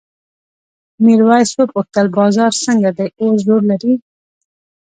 [1.03, 3.93] میرويس وپوښتل بازار څنګه دی اوس زور لري؟